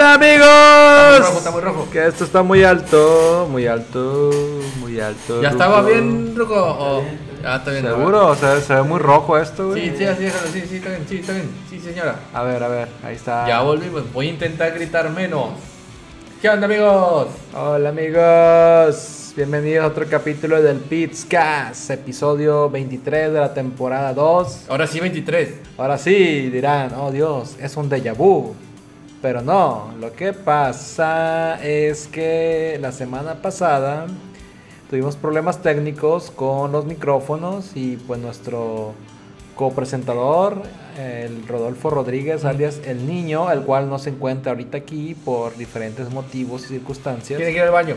[0.00, 0.46] Hola amigos.
[0.46, 1.88] Está muy rojo, está muy rojo.
[1.92, 4.30] Que esto está muy alto, muy alto,
[4.78, 5.42] muy alto.
[5.42, 5.62] ¿Ya Ruco.
[5.62, 6.54] estaba bien, Ruco?
[6.54, 7.04] O...
[7.44, 7.84] Ah, está bien.
[7.84, 8.28] ¿Seguro?
[8.28, 9.90] O sea, se ve muy rojo esto, güey.
[9.90, 11.50] Sí, sí, así déjalo, sí, sí, está bien, sí, está bien.
[11.68, 12.14] Sí, señora.
[12.32, 13.46] A ver, a ver, ahí está.
[13.46, 15.50] Ya volvimos, voy a intentar gritar menos.
[16.40, 17.26] ¿Qué onda, amigos?
[17.54, 19.34] Hola amigos.
[19.36, 24.64] Bienvenidos a otro capítulo del Pizcast, episodio 23 de la temporada 2.
[24.70, 25.56] Ahora sí, 23.
[25.76, 28.54] Ahora sí, dirán, oh Dios, es un déjà vu.
[29.22, 34.06] Pero no, lo que pasa es que la semana pasada
[34.88, 38.94] tuvimos problemas técnicos con los micrófonos y pues nuestro
[39.56, 40.62] copresentador,
[40.98, 46.10] el Rodolfo Rodríguez, alias El Niño, el cual no se encuentra ahorita aquí por diferentes
[46.10, 47.96] motivos y circunstancias, Tiene que ir al baño.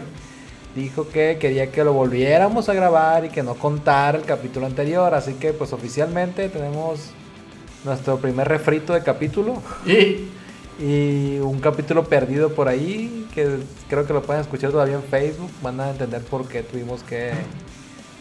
[0.76, 5.14] dijo que quería que lo volviéramos a grabar y que no contara el capítulo anterior.
[5.14, 7.12] Así que pues oficialmente tenemos
[7.86, 10.28] nuestro primer refrito de capítulo Y
[10.80, 15.52] y un capítulo perdido por ahí que creo que lo pueden escuchar todavía en Facebook.
[15.62, 17.32] Van a entender por qué tuvimos que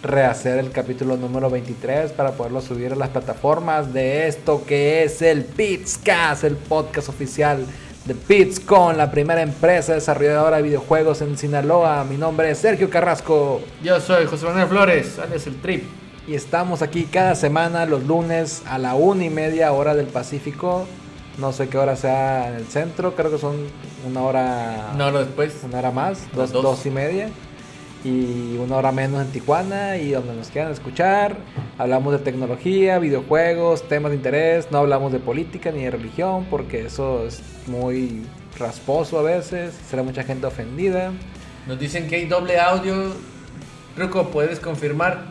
[0.03, 5.23] rehacer el capítulo número 23 para poderlo subir a las plataformas de esto que es
[5.23, 7.64] el Pizcast, el podcast oficial
[8.05, 12.03] de Pizcon, la primera empresa desarrolladora de videojuegos en Sinaloa.
[12.03, 15.84] Mi nombre es Sergio Carrasco yo soy José Manuel Flores, alias el Trip.
[16.27, 20.86] y estamos aquí cada semana los lunes a la una y media hora del Pacífico.
[21.39, 23.57] No sé qué hora sea en el centro, creo que son
[24.07, 25.57] una hora, Una hora después.
[25.65, 26.63] una hora más, dos, Dos.
[26.63, 27.31] dos y media.
[28.05, 31.37] Y una hora menos en Tijuana y donde nos quieran escuchar.
[31.79, 34.67] Hablamos de tecnología, videojuegos, temas de interés.
[34.73, 38.27] No hablamos de política ni de religión porque eso es muy
[38.59, 39.73] rasposo a veces.
[39.89, 41.13] Será mucha gente ofendida.
[41.69, 43.13] Nos dicen que hay doble audio.
[43.97, 45.27] Ruco, ¿puedes confirmar?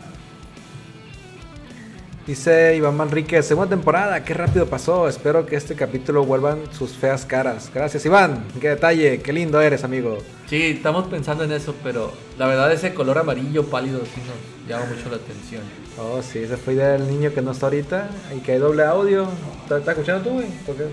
[2.32, 5.10] Dice Iván Manrique, segunda temporada, qué rápido pasó.
[5.10, 7.70] Espero que este capítulo vuelvan sus feas caras.
[7.76, 8.46] Gracias, Iván.
[8.62, 10.18] Qué detalle, qué lindo eres, amigo.
[10.48, 14.86] Sí, estamos pensando en eso, pero la verdad ese color amarillo pálido sí nos llama
[14.86, 15.62] mucho la atención.
[16.00, 19.28] Oh, sí, ese fue del niño que no está ahorita y que hay doble audio.
[19.64, 20.48] ¿Estás escuchando tú, güey?
[20.66, 20.86] ¿Por qué?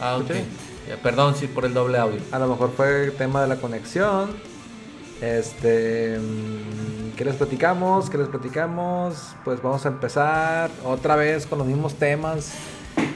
[0.00, 0.30] Ah, ok.
[1.02, 2.20] Perdón sí por el doble audio.
[2.30, 4.30] A lo mejor fue el tema de la conexión.
[5.20, 8.10] Este, mm, ¿qué les platicamos?
[8.10, 9.34] ¿Qué les platicamos?
[9.44, 12.52] Pues vamos a empezar otra vez con los mismos temas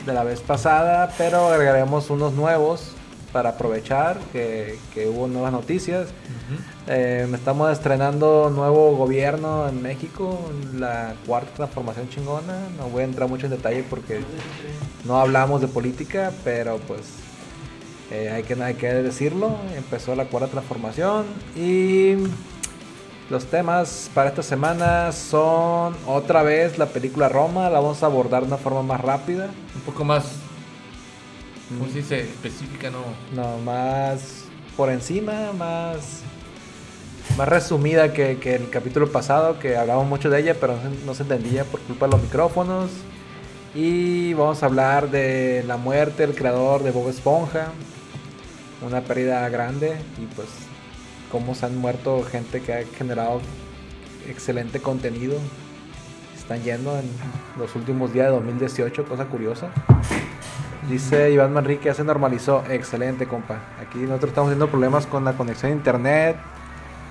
[0.04, 2.92] de la vez pasada, pero agregaremos unos nuevos
[3.32, 6.08] para aprovechar que, que hubo nuevas noticias.
[6.86, 10.38] Eh, estamos estrenando nuevo gobierno en México,
[10.74, 12.58] la cuarta transformación chingona.
[12.78, 14.20] No voy a entrar mucho en detalle porque
[15.04, 17.00] no hablamos de política, pero pues
[18.10, 19.56] eh, hay, que, hay que decirlo.
[19.76, 22.14] Empezó la cuarta transformación y
[23.28, 27.69] los temas para esta semana son otra vez la película Roma.
[27.70, 29.50] La vamos a abordar de una forma más rápida.
[29.75, 30.25] Un poco más,
[31.69, 32.20] ¿cómo se dice?
[32.20, 33.00] Específica, ¿no?
[33.34, 34.44] No, más
[34.76, 36.20] por encima, más,
[37.36, 41.04] más resumida que, que el capítulo pasado, que hablamos mucho de ella, pero no se,
[41.06, 42.91] no se entendía por culpa de los micrófonos.
[43.75, 47.72] Y vamos a hablar de la muerte del creador de Bob Esponja,
[48.86, 50.48] una pérdida grande, y pues
[51.31, 53.41] cómo se han muerto gente que ha generado
[54.28, 55.37] excelente contenido.
[56.37, 57.10] Están yendo en
[57.59, 59.69] los últimos días de 2018, cosa curiosa.
[60.88, 62.62] Dice Iván Manrique, ya se normalizó.
[62.69, 63.59] Excelente, compa.
[63.81, 66.36] Aquí nosotros estamos teniendo problemas con la conexión a internet,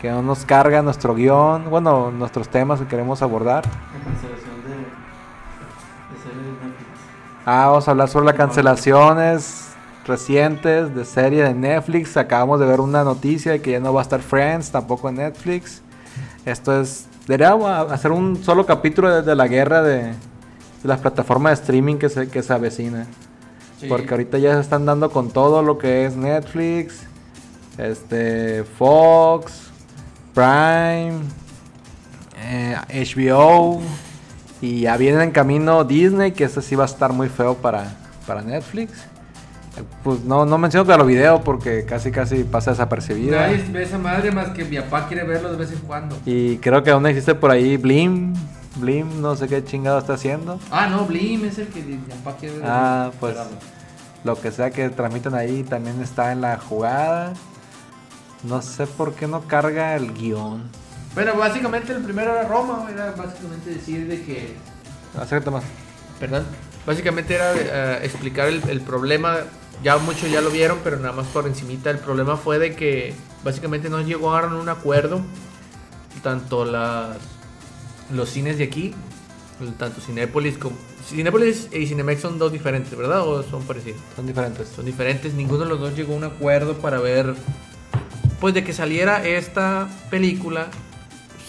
[0.01, 3.65] que no nos carga nuestro guion, bueno, nuestros temas que queremos abordar.
[3.65, 4.69] La cancelación de,
[6.15, 6.89] de series de Netflix.
[7.45, 9.64] Ah, vamos a hablar sobre las cancelaciones
[10.05, 12.15] recientes de serie de Netflix.
[12.17, 15.15] Acabamos de ver una noticia de que ya no va a estar Friends, tampoco en
[15.15, 15.81] Netflix.
[16.45, 17.07] Esto es...
[17.27, 20.13] Deberíamos hacer un solo capítulo de, de la guerra de, de
[20.83, 23.07] las plataformas de streaming que se, que se avecina.
[23.79, 23.87] Sí.
[23.87, 27.01] Porque ahorita ya se están dando con todo lo que es Netflix,
[27.77, 29.71] este, Fox,
[30.33, 31.15] Prime,
[32.37, 33.81] eh, HBO.
[34.61, 37.97] Y ya viene en camino Disney, que ese sí va a estar muy feo para,
[38.25, 38.91] para Netflix.
[40.03, 43.47] Pues no, no menciono que los videos porque casi casi pasa desapercibida.
[43.47, 46.17] Nadie ve esa madre más que mi papá quiere verlo de vez en cuando.
[46.25, 48.33] Y creo que aún existe por ahí Blim.
[48.77, 50.59] Blim, no sé qué chingado está haciendo.
[50.71, 52.67] Ah, no, Blim es el que mi papá quiere ver.
[52.67, 53.35] Ah, pues
[54.23, 57.33] lo que sea que transmitan ahí también está en la jugada.
[58.43, 60.63] No sé por qué no carga el guion.
[61.13, 64.55] Bueno, básicamente el primero era Roma, era básicamente decir de que
[65.19, 65.63] Acércate más.
[66.19, 66.45] Perdón.
[66.85, 69.37] Básicamente era eh, explicar el, el problema.
[69.83, 71.89] Ya muchos ya lo vieron, pero nada más por encimita.
[71.89, 73.13] El problema fue de que
[73.43, 75.21] básicamente no llegaron a un acuerdo.
[76.23, 77.17] Tanto las,
[78.09, 78.95] los cines de aquí
[79.77, 80.75] Tanto Cinépolis como.
[81.07, 83.21] Cinépolis y Cinemex son dos diferentes, ¿verdad?
[83.21, 84.01] ¿O son parecidos?
[84.15, 84.67] Son diferentes.
[84.67, 85.33] Son diferentes.
[85.33, 87.35] Ninguno de los dos llegó a un acuerdo para ver.
[88.41, 90.67] Pues de que saliera esta película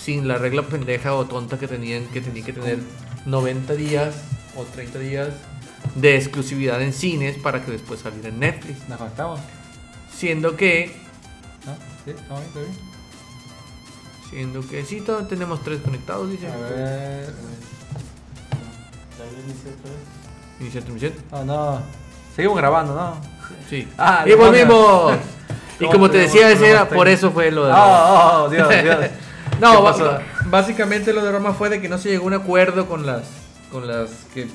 [0.00, 2.78] sin la regla pendeja o tonta que tenían que tenían que tener
[3.24, 4.22] 90 días
[4.54, 5.28] o 30 días
[5.96, 8.88] de exclusividad en cines para que después saliera en Netflix.
[8.88, 9.40] ¿Nos conectamos?
[10.14, 10.94] Siendo que.
[11.64, 11.74] ¿No?
[12.04, 12.10] ¿Sí?
[12.10, 12.46] ¿Está bien?
[12.46, 12.96] ¿Está bien?
[14.30, 16.46] Siendo que sí, todavía tenemos tres conectados, dice.
[16.48, 17.34] A ver.
[20.60, 21.12] Iniciar transmisión.
[21.30, 21.80] Oh, no.
[22.34, 23.20] Seguimos grabando, ¿no?
[23.68, 23.88] Sí.
[23.96, 25.14] Ah, y volvimos.
[25.78, 27.72] y ¿Cómo como te decía, ese era, por eso fue lo de.
[27.72, 28.96] Oh, oh, Dios, Dios.
[29.60, 29.82] no,
[30.46, 33.22] básicamente lo de Roma fue de que no se llegó a un acuerdo con las
[33.70, 34.48] con las que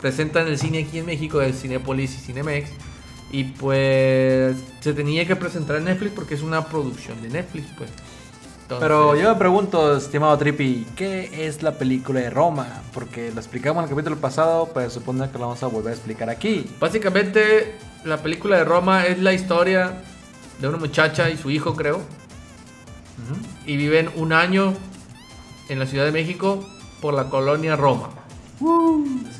[0.00, 2.70] presentan el cine aquí en México, de Cinepolis y Cinemex.
[3.32, 7.90] Y pues se tenía que presentar en Netflix porque es una producción de Netflix, pues.
[8.62, 12.82] Entonces- Pero yo me pregunto, estimado Trippy, ¿qué es la película de Roma?
[12.92, 15.96] Porque lo explicamos en el capítulo pasado, pero supone que lo vamos a volver a
[15.96, 16.70] explicar aquí.
[16.80, 17.74] Básicamente,
[18.04, 20.02] la película de Roma es la historia
[20.60, 22.00] de una muchacha y su hijo, creo.
[23.66, 24.74] Y viven un año
[25.68, 26.64] en la Ciudad de México
[27.00, 28.10] por la colonia Roma.
[28.58, 29.39] Su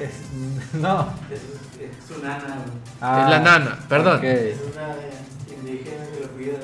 [0.00, 1.08] Es- no.
[1.30, 1.40] es,
[1.80, 2.58] es su nana.
[3.00, 4.24] Ah, es la nana, perdón.
[4.24, 4.94] Es una
[5.56, 6.58] indígena que lo cuida.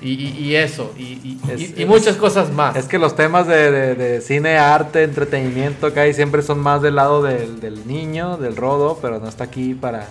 [0.00, 2.76] Y, y- y eso, y, y- Es- y- y es- muchas cosas más.
[2.76, 6.82] Es que los temas de, de- de cine, arte, entretenimiento que hay siempre son más
[6.82, 10.06] del lado del, del niño, del rodo, pero no está aquí para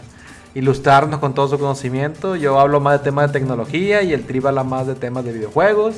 [0.56, 2.36] ilustrarnos con todo su conocimiento.
[2.36, 5.34] Yo hablo más de temas de tecnología y el Trip habla más de temas de
[5.34, 5.96] videojuegos.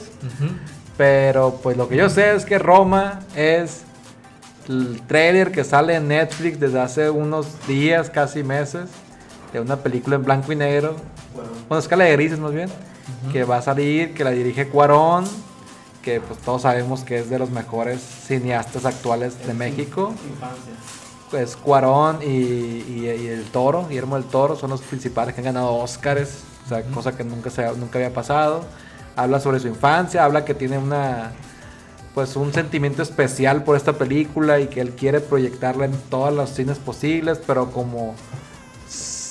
[0.97, 3.83] Pero pues lo que yo sé es que Roma es
[4.67, 8.89] el trailer que sale en Netflix desde hace unos días, casi meses,
[9.53, 10.95] de una película en blanco y negro,
[11.33, 12.69] Bueno, bueno, escala de grises más bien,
[13.31, 15.25] que va a salir, que la dirige Cuarón,
[16.01, 20.13] que pues todos sabemos que es de los mejores cineastas actuales de es México.
[20.23, 20.73] in- Infancia.
[21.31, 25.45] Pues Cuarón y, y- y el Toro, Guillermo del Toro, son los principales que han
[25.45, 28.63] ganado Oscars, o sea, cosa que nunca, se, nunca había pasado.
[29.15, 31.31] Habla sobre su infancia, habla que tiene una
[32.17, 36.49] pues un sentimiento especial por esta película y que él quiere proyectarla en todos los
[36.49, 38.15] cines posibles, pero como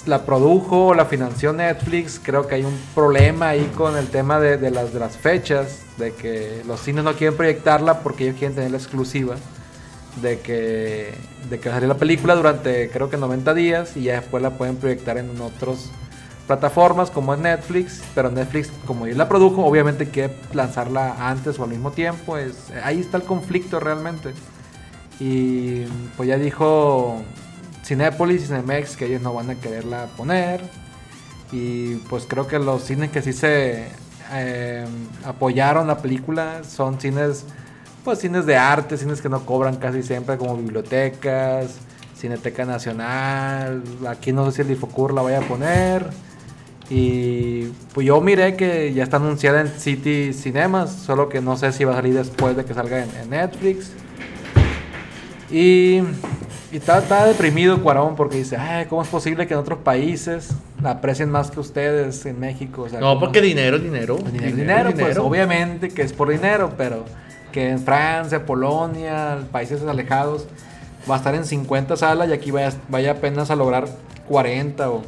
[0.06, 4.70] la produjo, la financió Netflix, creo que hay un problema ahí con el tema de,
[4.70, 8.70] las, de las fechas, de que los cines no quieren proyectarla porque ellos quieren tener
[8.70, 9.34] la exclusiva
[10.22, 11.12] de que,
[11.50, 14.76] de que salió la película durante creo que 90 días y ya después la pueden
[14.76, 15.90] proyectar en otras
[16.46, 21.64] plataformas como es Netflix, pero Netflix como él la produjo, obviamente quiere lanzarla antes o
[21.64, 24.32] al mismo tiempo, es, ahí está el conflicto realmente.
[25.18, 25.84] Y
[26.16, 27.22] pues ya dijo
[27.84, 30.60] Cinépolis y Cinemex que ellos no van a quererla poner.
[31.52, 33.86] Y pues creo que los cines que sí se
[34.32, 34.86] eh,
[35.24, 37.44] apoyaron la película son cines,
[38.04, 41.76] pues cines de arte, cines que no cobran casi siempre, como bibliotecas,
[42.16, 43.82] Cineteca Nacional.
[44.08, 46.10] Aquí no sé si el Difocur la vaya a poner.
[46.88, 51.72] Y pues yo miré que ya está anunciada en City Cinemas, solo que no sé
[51.72, 53.90] si va a salir después de que salga en, en Netflix.
[55.50, 55.98] Y,
[56.72, 60.50] y está, está deprimido Cuarón porque dice, Ay, ¿cómo es posible que en otros países
[60.82, 62.82] la aprecien más que ustedes en México?
[62.82, 64.16] O sea, No, ¿cómo- porque dinero, dinero.
[64.16, 67.04] Dinero, dinero, pues obviamente que es por dinero, pero
[67.52, 70.46] que en Francia, Polonia, países alejados,
[71.10, 73.88] va a estar en 50 salas y aquí vaya, vaya apenas a lograr
[74.28, 75.02] 40 o...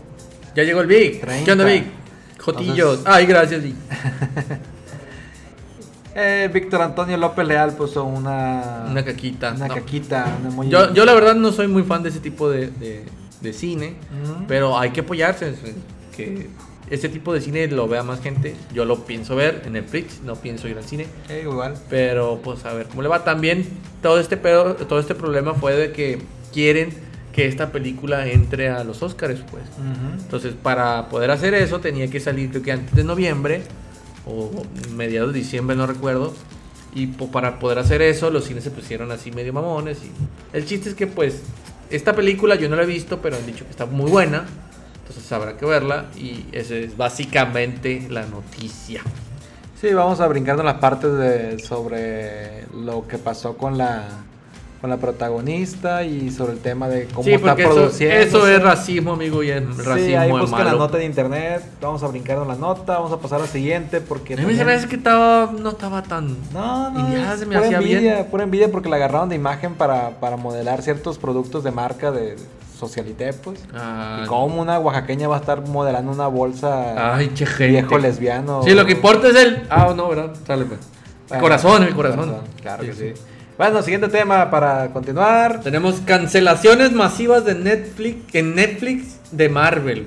[0.59, 1.21] Ya llegó el Vic.
[1.21, 1.45] 30.
[1.45, 1.85] ¿Qué onda, Vic?
[2.41, 2.99] Jotillos.
[2.99, 3.77] Entonces- Ay, gracias, Vic.
[6.21, 8.87] Eh, Víctor Antonio López Leal puso una...
[8.91, 9.53] Una caquita.
[9.55, 9.75] Una no.
[9.77, 10.69] caquita, una emoji.
[10.69, 13.05] Yo, yo la verdad no soy muy fan de ese tipo de, de-
[13.41, 13.95] de cine,
[14.49, 15.55] pero hay que apoyarse.
[16.17, 16.49] Que
[16.91, 18.57] este tipo de cine lo vea más gente.
[18.75, 21.07] Yo lo pienso ver en Netflix, no pienso ir al cine.
[21.29, 21.75] Eh, igual.
[21.89, 23.23] Pero pues a ver cómo le va.
[23.23, 23.65] También
[24.03, 26.19] todo este pedo, todo este problema fue de que
[26.53, 26.91] quieren
[27.39, 29.63] que esta película entre a los Oscars, pues.
[29.63, 30.23] Ujú.
[30.23, 33.63] Entonces, para poder hacer eso, tenía que salir, creo que antes de noviembre
[34.27, 34.51] o
[34.97, 36.35] mediados de diciembre, no recuerdo.
[36.97, 39.99] Y para poder hacer eso, los cines se pusieron así medio mamones.
[40.03, 40.11] Y
[40.53, 41.43] el chiste es que, pues,
[41.91, 44.45] esta película yo no la he visto, pero han dicho que está muy buena.
[45.03, 46.07] Entonces habrá que verla.
[46.17, 49.01] Y esa es básicamente la noticia.
[49.81, 54.09] Sí, vamos a brincarnos las partes de, sobre lo que pasó con la,
[54.81, 58.17] con la protagonista y sobre el tema de cómo sí, está eso, produciendo.
[58.17, 61.63] eso es racismo, amigo, y es Sí, racismo ahí buscan la nota de internet.
[61.81, 62.95] Vamos a brincarnos la nota.
[62.95, 64.35] Vamos a pasar a la siguiente porque.
[64.35, 66.37] A mí se me hace que estaba, no estaba tan...
[66.53, 68.27] No, no, Y es se me pura hacía envidia, bien.
[68.31, 72.37] pura envidia porque la agarraron de imagen para, para modelar ciertos productos de marca de
[72.79, 73.61] Socialité, pues.
[73.75, 77.67] Ah, y como una oaxaqueña va a estar modelando una bolsa Ay, che gente.
[77.73, 78.63] viejo lesbiano.
[78.63, 79.67] Sí, lo que importa es el.
[79.69, 80.33] Ah, no, ¿verdad?
[80.47, 80.79] Sale, pues.
[81.29, 82.37] Bueno, corazón, el corazón.
[82.63, 83.13] Claro que sí.
[83.59, 85.61] Bueno, siguiente tema para continuar.
[85.61, 90.07] Tenemos cancelaciones masivas de Netflix en Netflix de Marvel.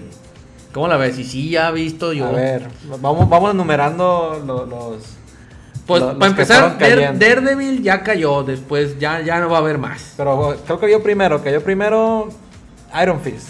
[0.73, 1.19] ¿Cómo la ves?
[1.19, 2.27] Y sí, ya he visto yo.
[2.27, 2.67] A ver,
[3.01, 5.03] vamos, vamos enumerando lo- los.
[5.85, 6.77] Pues los para empezar.
[6.79, 8.43] Daredevil ya cayó.
[8.43, 10.13] Después ya, ya no va a haber más.
[10.15, 12.29] Pero creo que yo primero, que yo primero
[13.03, 13.49] Iron Fist.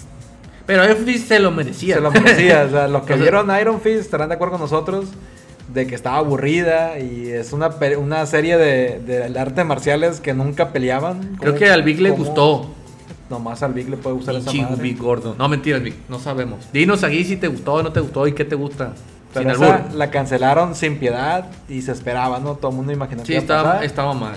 [0.65, 1.96] Pero F se lo merecía.
[1.96, 2.63] Se lo merecía.
[2.67, 5.05] o sea, los que vieron Iron Fist estarán de acuerdo con nosotros
[5.74, 10.70] de que estaba aburrida y es una, una serie de, de artes marciales que nunca
[10.74, 11.38] peleaban.
[11.40, 12.70] Creo ¿Cómo- que al Vic le cómo- gustó.
[13.30, 14.84] Nomás al Vic le puede gustar esa Pinche madre.
[14.84, 15.36] Vic gordo.
[15.38, 15.96] No, mentiras, Vic.
[16.10, 16.68] No sabemos.
[16.74, 18.94] Dinos aquí si te gustó o no te gustó y qué te gusta.
[19.34, 22.56] Pero Sin esa la cancelaron sin piedad y se esperaba, ¿no?
[22.56, 23.84] Todo el mundo imaginó Sí, que estaba, pasar.
[23.86, 24.36] estaba mal.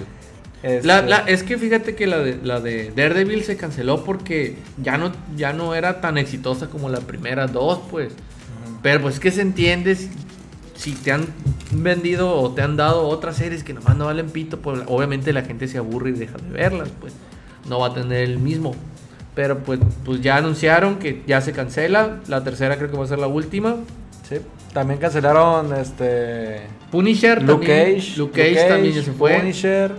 [0.63, 4.57] Este, La- la- es que fíjate que la de, la de Daredevil se canceló porque
[4.81, 8.13] ya no, ya no era tan exitosa como la primera dos, pues.
[8.83, 9.97] Pero pues es que se entiende
[10.75, 11.27] si, te han
[11.73, 15.43] vendido o te han dado otras series que nomás no valen pito, pues obviamente la
[15.43, 17.13] gente se aburre y deja de verlas, pues.
[17.69, 18.75] No va a tener el mismo.
[19.35, 22.21] Pero pues, pues ya anunciaron que ya se cancela.
[22.29, 23.77] La tercera creo que va a ser la última.
[24.29, 24.37] Sí.
[24.73, 27.95] También cancelaron este Punisher Luke también.
[27.97, 29.39] Cage, Luke Cage también ya se fue.
[29.39, 29.93] Punisher,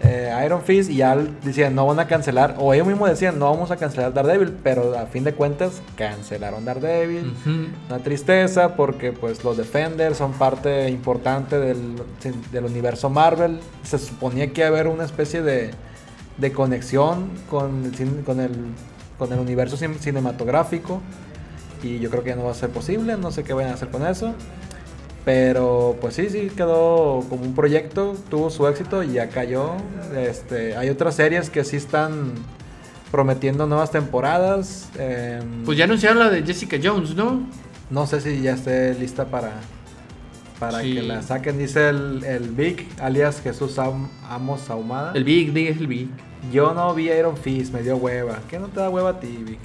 [0.00, 3.50] eh, Iron Fist y ya decían no van a cancelar o ellos mismos decían no
[3.50, 7.32] vamos a cancelar Daredevil, pero a fin de cuentas cancelaron Daredevil.
[7.40, 7.50] Ujú.
[7.88, 11.96] Una tristeza porque pues los Defenders son parte importante del,
[12.52, 13.58] del universo Marvel.
[13.82, 15.72] Se suponía que iba a haber una especie de,
[16.36, 18.52] de conexión con el, con, el,
[19.18, 21.00] con el universo cin- cinematográfico.
[21.82, 23.16] Y yo creo que ya no va a ser posible.
[23.16, 24.34] No sé qué vayan a hacer con eso.
[25.28, 28.16] Pero pues sí, sí quedó como un proyecto.
[28.30, 29.72] Tuvo su éxito y ya cayó.
[30.16, 32.32] Este, hay otras series que sí están
[33.10, 34.88] prometiendo nuevas temporadas.
[34.98, 37.42] em, Pues ya anunciaron la de Jessica Jones, ¿no?
[37.90, 39.52] no sé si ya esté lista para,
[40.58, 40.94] para Sí.
[40.94, 41.58] que la saquen.
[41.58, 45.12] Dice el, el Vic, alias Jesús Am- Amos Ahumada.
[45.14, 46.08] El Big, Big es el Big.
[46.50, 48.38] Yo no vi Iron Fist, me dio hueva.
[48.48, 49.58] ¿Qué no te da hueva a ti, Vic?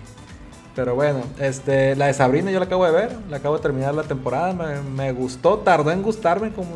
[0.75, 3.93] Pero bueno, este, la de Sabrina yo la acabo de ver, la acabo de terminar
[3.93, 6.69] la temporada, me, gustó, tardó en gustarme como,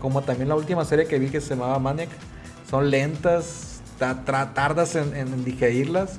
[0.00, 2.08] como también la última serie que vi que se llamaba Maniac.
[2.70, 6.18] Son lentas, tardas en, en digerirlas,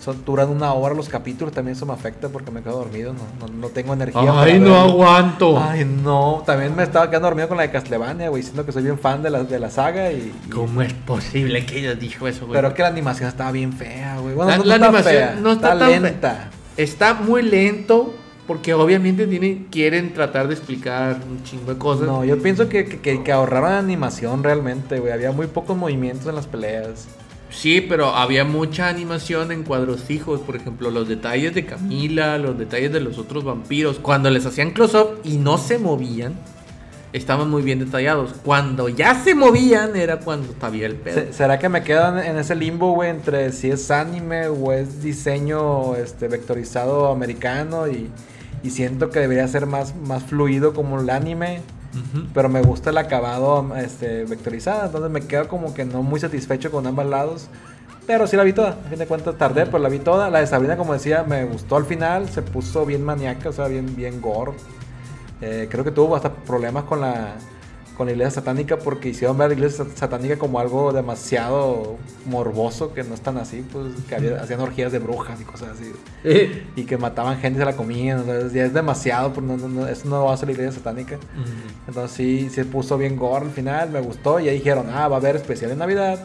[0.00, 3.46] son, duran una hora los capítulos, también eso me afecta porque me quedo dormido, no,
[3.46, 4.20] no, no tengo energía.
[4.20, 4.76] para Ay, no verlo.
[4.80, 5.58] aguanto.
[5.62, 8.82] Ay, no, también me estaba quedando dormido con la de Castlevania, güey, siendo que soy
[8.82, 10.32] bien fan de la, de la saga y...
[10.46, 12.56] y- ¿Cómo es posible que ella dijo eso, güey?
[12.56, 14.34] pero es que la animación estaba bien fea, güey.
[14.34, 16.50] Bueno, La- no, la está animación fea, no está tan fe- lenta.
[16.78, 18.14] Está muy lento
[18.46, 22.06] porque obviamente tienen, quieren tratar de explicar un chingo de cosas.
[22.06, 25.12] No, yo pienso que, que, que- que ahorraron animación realmente, güey.
[25.12, 27.06] Había muy pocos movimientos en las peleas.
[27.50, 32.56] Sí, pero había mucha animación en cuadros fijos, por ejemplo, los detalles de Camila, los
[32.56, 36.34] detalles de los otros vampiros, cuando les hacían close-up y no se movían,
[37.12, 38.34] estaban muy bien detallados.
[38.44, 41.14] Cuando ya se movían era cuando estaba el pedo.
[41.16, 44.72] Se- ¿Será que me quedo en, en ese limbo, güey, entre si es anime o
[44.72, 47.88] es diseño este, vectorizado americano?
[47.88, 48.08] Y,
[48.62, 51.62] y siento que debería ser más, más fluido como el anime.
[52.32, 54.86] Pero me gusta el acabado este, vectorizado.
[54.86, 57.48] Entonces me quedo como que no muy satisfecho con ambos lados.
[58.06, 58.70] Pero sí la vi toda.
[58.70, 60.30] A fin de cuentas tardé, pero la vi toda.
[60.30, 62.28] La de Sabrina, como decía, me gustó al final.
[62.28, 64.52] Se puso bien maníaca, o sea, bien, bien gore.
[65.40, 67.34] Eh, creo que tuvo hasta problemas con la,
[67.96, 71.96] con la iglesia satánica porque hicieron ver a la iglesia sat- satánica como algo demasiado
[72.26, 75.70] morboso, que no es tan así, pues que había- hacían orgías de brujas y cosas
[75.70, 75.92] así.
[76.76, 78.20] Y que mataban gente y se la comían.
[78.20, 80.72] Entonces ya es demasiado, pues no, no, no, eso no va a ser la iglesia
[80.72, 81.16] satánica.
[81.16, 81.50] Ujú.
[81.88, 84.40] Entonces sí, se puso bien gore al final, me gustó.
[84.40, 86.18] Y ahí dijeron, ah, va a haber especial en Navidad.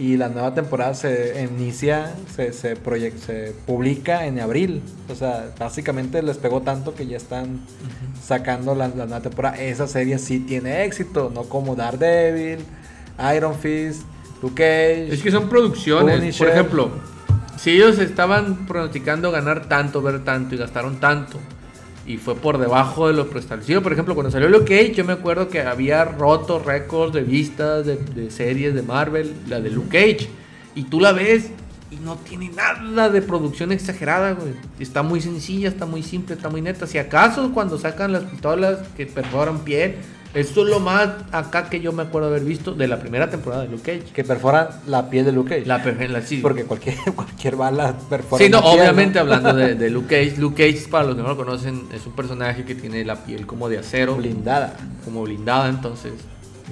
[0.00, 4.80] Y la nueva temporada se inicia, se, se, proyec- se publica en abril.
[5.10, 7.60] O sea, básicamente les pegó tanto que ya están
[8.22, 9.60] sacando la, la nueva temporada.
[9.60, 12.60] Esa serie sí tiene éxito, no como Daredevil,
[13.36, 14.04] Iron Fist,
[14.40, 15.12] Luke Cage.
[15.12, 16.16] Es que son producciones.
[16.16, 16.46] Punisher.
[16.46, 16.90] Por ejemplo,
[17.58, 21.38] si ellos estaban pronosticando ganar tanto, ver tanto y gastaron tanto,
[22.10, 25.12] y fue por debajo de lo preestablecido, por ejemplo, cuando salió Luke Cage, yo me
[25.12, 29.90] acuerdo que había roto récords de vistas de, de series de Marvel, la de Luke
[29.90, 30.28] Cage,
[30.74, 31.50] y tú la ves
[31.90, 34.54] y no tiene nada de producción exagerada, güey.
[34.80, 36.86] Está muy sencilla, está muy simple, está muy neta.
[36.86, 39.96] Si acaso cuando sacan las pistolas que perforan piel,
[40.32, 43.62] eso es lo más acá que yo me acuerdo haber visto de la primera temporada
[43.62, 44.12] de Luke Cage.
[44.12, 45.66] Que perforan la piel de Luke Cage.
[45.66, 46.36] La, la sí.
[46.38, 48.44] Porque cualquier, cualquier bala perfora.
[48.44, 49.20] Sí, no, la piel, obviamente ¿no?
[49.22, 50.40] hablando de, de Luke Cage.
[50.40, 53.46] Luke Cage, para los que no lo conocen, es un personaje que tiene la piel
[53.46, 54.76] como de acero, Blindada.
[55.04, 56.12] como blindada, entonces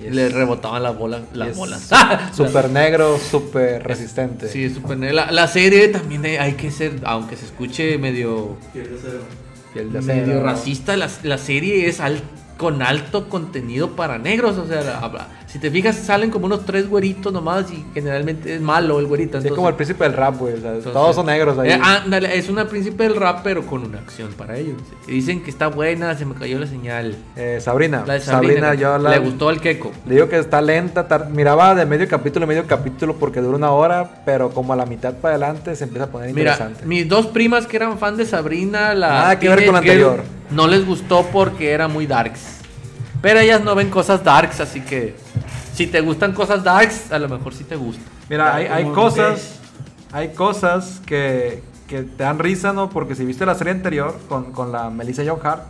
[0.00, 0.14] Yes.
[0.14, 1.22] le rebotaban las bolas.
[1.32, 1.90] Las bolas.
[2.36, 4.46] Súper negro, súper resistente.
[4.46, 5.16] Sí, es súper negro.
[5.16, 8.56] La, la serie también hay, que ser, aunque se escuche medio.
[8.72, 10.42] Piel de medio acero.
[10.44, 12.22] racista, la, la serie es al-
[12.58, 14.58] con alto contenido para negros.
[14.58, 18.60] O sea, la- si te fijas, salen como unos tres güeritos nomás y generalmente es
[18.60, 19.38] malo el güerito.
[19.38, 20.52] Entonces- como el príncipe del rap, güey.
[20.54, 21.70] o sea, entonces- todos son negros ahí.
[21.70, 24.76] Eh, ándale, es una príncipe del rap, pero con una acción para ellos.
[25.06, 27.16] Dicen que está buena, se me cayó la señal.
[27.34, 28.04] Eh, Sabrina.
[28.06, 29.08] La de Sabrina, yo la.
[29.10, 29.90] le gustó al queco.
[30.06, 31.08] Le digo que está lenta.
[31.08, 34.76] tar- Miraba de medio capítulo a medio capítulo porque dura una hora, pero como a
[34.76, 36.84] la mitad para adelante se empieza a poner Mira, interesante.
[36.86, 40.22] mis dos primas que eran fan de Sabrina, la Nada que ver con la anterior.
[40.50, 42.56] no les gustó porque era muy darks.
[43.20, 45.16] Pero ellas no ven cosas darks, así que
[45.78, 48.02] si te gustan cosas darks, a lo mejor sí te gusta.
[48.28, 49.60] Mira, hay, hay cosas.
[50.10, 52.90] Hay cosas que, que te dan risa, ¿no?
[52.90, 55.62] Porque si viste la serie anterior con, con la Melissa Joan Hart,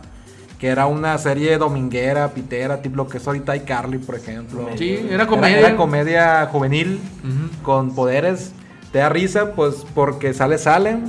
[0.57, 4.67] que era una serie dominguera, pitera, tipo lo que es ahorita iCarly, por ejemplo.
[4.79, 5.59] Sí, era comedia.
[5.59, 7.61] Era, comedia juvenil Ujú.
[7.61, 8.51] con poderes.
[8.91, 11.03] Te da risa, pues, porque sale Salem,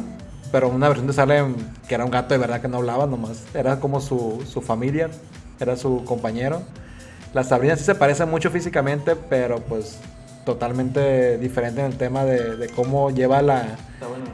[0.52, 1.54] pero una versión de Salem
[1.88, 3.44] que era un gato de verdad que no hablaba nomás.
[3.54, 5.08] Era como su, su familia,
[5.58, 6.60] era su compañero.
[7.32, 9.98] La Sabrina sí se parece mucho físicamente, pero pues
[10.44, 13.62] totalmente diferente en el tema de, de cómo lleva la...
[13.94, 14.24] Está bueno.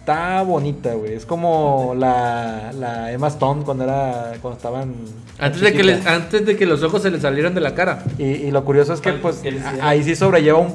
[0.00, 1.14] Está bonita, güey.
[1.14, 4.94] Es como la, la Emma Stone cuando era cuando estaban...
[5.38, 8.04] Antes de, que les, antes de que los ojos se les salieran de la cara.
[8.18, 9.42] Y, y lo curioso es que pues
[9.80, 10.74] ahí sí sobrelleva un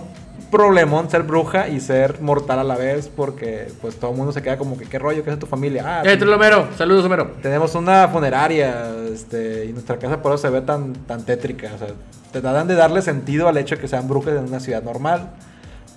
[0.51, 4.41] problemón ser bruja y ser mortal a la vez porque pues todo el mundo se
[4.41, 5.83] queda como que qué rollo, qué es tu familia.
[5.85, 7.31] Ah, Eh, Homero, saludos, Homero.
[7.41, 11.71] tenemos una funeraria este, y nuestra casa por eso se ve tan, tan tétrica.
[11.75, 11.87] O sea,
[12.31, 15.29] tratan de darle sentido al hecho de que sean brujas en una ciudad normal.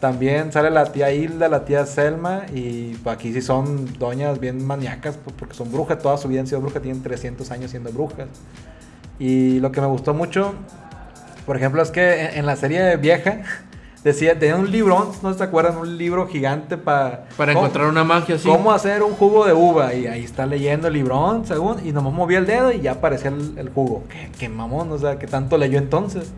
[0.01, 5.17] También sale la tía Hilda, la tía Selma y aquí sí son doñas bien maníacas
[5.23, 8.27] pues, porque son brujas, toda su vida han sido brujas, tienen 300 años siendo brujas.
[9.19, 10.55] Y lo que me gustó mucho,
[11.47, 13.43] por ejemplo, es que en, en la serie vieja
[14.05, 17.29] decía, tenía un libro, no se acuerdan, un libro gigante para...
[17.37, 18.49] Para encontrar una magia así.
[18.49, 19.95] ¿Cómo hacer un jugo de uva?
[19.95, 23.31] Y ahí está leyendo el librón, según, y nomás movía el dedo y ya aparecía
[23.31, 24.05] el, el jugo.
[24.09, 26.33] ¿Qué, qué mamón, o sea, ¿qué tanto leyó entonces?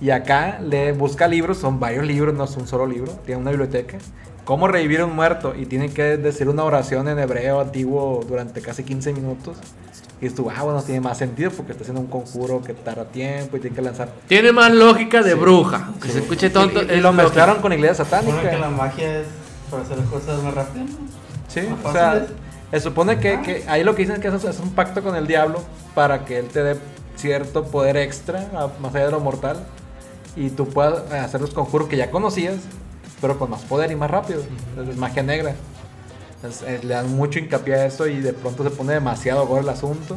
[0.00, 3.50] Y acá le busca libros, son varios libros, no es un solo libro, tiene una
[3.50, 3.98] biblioteca.
[4.44, 5.54] ¿Cómo revivir un muerto?
[5.54, 9.56] Y tiene que decir una oración en hebreo antiguo durante casi 15 minutos.
[10.22, 13.56] Y tú, ah, bueno, tiene más sentido porque está haciendo un conjuro que tarda tiempo
[13.56, 14.08] y tiene que lanzar.
[14.28, 15.90] Tiene más lógica de bruja.
[16.00, 16.80] Que se escuche tonto.
[16.80, 17.22] y, y es lo lógica.
[17.24, 18.68] mezclaron con iglesia Supone que la satánica.
[18.70, 19.26] magia es
[19.68, 20.84] para hacer las cosas más rápido.
[21.48, 22.26] Sí, Más o sea,
[22.70, 25.16] se supone que, que ahí lo que dicen es que es, es un pacto con
[25.16, 25.60] el diablo
[25.94, 26.76] para que él te dé
[27.16, 29.56] cierto poder extra, a- más allá de lo mortal,
[30.36, 32.54] y tú puedas hacer los conjuros que ya conocías,
[33.20, 34.42] pero con más poder y más rápido.
[34.70, 35.54] Entonces, es magia negra.
[36.42, 39.62] Entonces, eh, le dan mucho hincapié a eso y de pronto se pone demasiado gore
[39.62, 40.16] el asunto.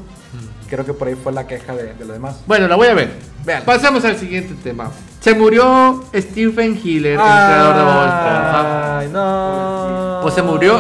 [0.68, 2.38] Creo que por ahí fue la queja de, de lo demás.
[2.48, 3.12] Bueno, la voy a ver.
[3.46, 3.64] Véanla.
[3.66, 4.90] Pasamos al siguiente tema.
[5.20, 7.82] Se murió Stephen Hiller, el creador de.
[7.84, 10.20] Ay, no.
[10.24, 10.76] Pues se murió.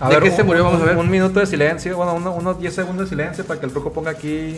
[0.00, 0.64] A ¿De ver, qué se un- murió?
[0.64, 0.96] Vamos a ver.
[0.96, 3.92] Un minuto de silencio, bueno, uno- unos 10 segundos de silencio para que el truco
[3.92, 4.56] ponga aquí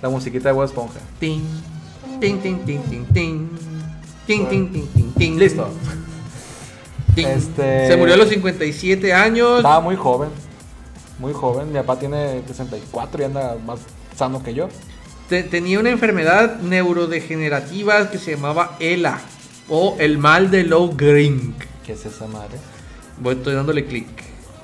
[0.00, 1.00] la musiquita de Bob Esponja.
[1.18, 1.42] Tin,
[2.20, 3.50] tin, tin, tin, tin, tin.
[4.26, 5.38] Tin, tin, tin, tin, tin.
[5.38, 5.68] Listo.
[7.16, 9.58] Este- Se murió a los 57 años.
[9.58, 10.30] Estaba muy joven,
[11.18, 11.68] muy joven.
[11.72, 13.80] Mi papá tiene 64 y anda más
[14.16, 14.68] sano que yo.
[15.28, 19.18] Te- tenía una enfermedad neurodegenerativa que se llamaba ELA
[19.68, 21.54] o el mal de Low Green.
[21.86, 22.58] ¿Qué es esa madre?
[23.20, 24.06] Voy, estoy dándole clic.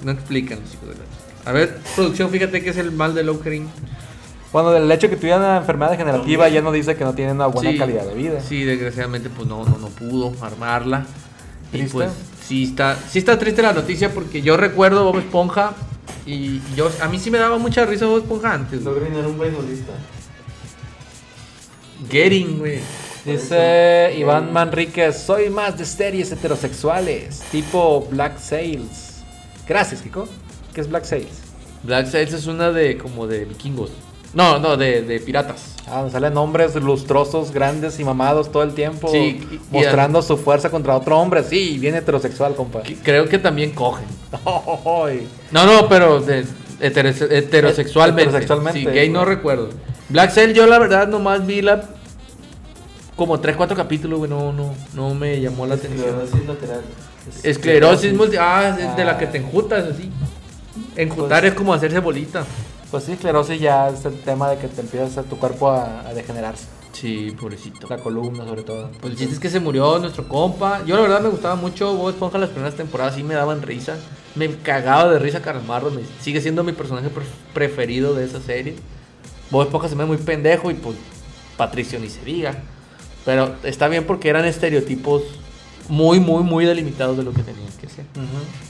[0.03, 3.23] No explican los hijos de la- A ver, producción, fíjate que es el mal de
[3.23, 3.69] Low Green.
[4.53, 7.47] Bueno, del hecho que tuviera una enfermedad degenerativa ya no dice que no tiene una
[7.47, 8.41] buena Sí, calidad de vida.
[8.41, 11.07] Sí, desgraciadamente pues no, no, no pudo armarla.
[11.73, 11.93] Y Triste.
[11.93, 12.11] pues
[12.51, 15.73] sí está, sí está triste la noticia porque yo recuerdo Bob Esponja
[16.27, 18.83] y yo a mí sí me daba mucha risa Bob Esponja antes.
[18.83, 19.93] Logrin era un beisbolista.
[22.11, 22.81] Getting, güey.
[23.25, 29.23] Dice Iván Manríquez, soy más de series heterosexuales, tipo Black Sails.
[29.69, 30.29] Gracias, Kiko.
[30.75, 31.43] ¿Qué es Black Sails?
[31.85, 33.93] Black Sails es una de como de vikingos.
[34.33, 35.75] No, no, de, de piratas.
[35.89, 39.09] Ah, donde salen hombres lustrosos, grandes y mamados todo el tiempo.
[39.11, 39.19] Sí,
[39.51, 41.43] y- y- mostrando su fuerza contra otro hombre.
[41.43, 42.83] Sí, bien heterosexual, compa.
[42.83, 44.07] Que- Creo que también cogen.
[45.51, 46.45] No, no, pero de,
[46.81, 48.23] heterose- heterosexualmente.
[48.31, 48.79] Heterosexualmente.
[48.81, 49.71] Sí, gay no recuerdo.
[50.09, 51.83] Black Sail yo la verdad nomás vi la
[53.17, 56.07] como 3, 4 capítulos, güey, no, no, no me llamó la atención.
[56.09, 56.81] Esclerosis lateral.
[57.43, 58.37] Esclerosis multi...
[58.41, 59.31] Ah, es de la que Ah.
[59.33, 60.11] te enjutas así.
[60.97, 62.45] Enjutar Pues- es como hacerse bolita.
[62.91, 66.15] Pues sí, esclerosis ya es el tema de que te empieza tu cuerpo a, a
[66.15, 66.65] degenerarse.
[66.93, 67.87] Sí, pobrecito.
[67.89, 68.91] La columna, sobre todo.
[69.01, 70.85] Pues el chiste es que se murió nuestro compa.
[70.85, 73.97] Yo la verdad me gustaba mucho Bob Esponja las primeras temporadas, sí me daban risa.
[74.35, 77.25] Me cagaba de risa Calamarro, me- sigue siendo mi personaje pre-
[77.55, 78.75] preferido de esa serie.
[79.51, 80.97] Bob Esponja se me ve muy pendejo y pues
[81.57, 82.57] Patricio ni se diga.
[83.25, 85.23] Pero está bien porque eran estereotipos
[85.89, 88.05] muy, muy, muy delimitados de lo que tenían que ser.